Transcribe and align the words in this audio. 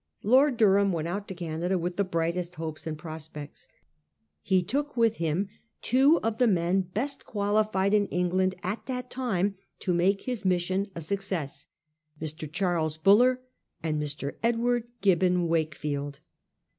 Lord 0.23 0.57
Durham 0.57 0.91
went 0.91 1.07
out 1.07 1.27
to 1.27 1.35
Canada 1.35 1.77
with 1.77 1.95
the 1.95 2.03
brightest 2.03 2.55
hopes 2.55 2.87
and 2.87 2.97
prospects. 2.97 3.67
He 4.41 4.63
took 4.63 4.97
with 4.97 5.17
him 5.17 5.47
two 5.83 6.19
of 6.23 6.39
the 6.39 6.47
men 6.47 6.81
best 6.81 7.23
qualified 7.23 7.93
in 7.93 8.07
England 8.07 8.55
at 8.63 8.87
that 8.87 9.11
time 9.11 9.57
to 9.77 9.93
make 9.93 10.21
his 10.23 10.43
mission 10.43 10.89
a 10.95 11.01
success— 11.01 11.67
Mr. 12.19 12.51
Charles 12.51 12.97
Buller 12.97 13.41
and 13.83 14.01
Mr. 14.01 14.33
Edward 14.41 14.85
Gibbon 15.01 15.47
Wakefield. 15.47 16.19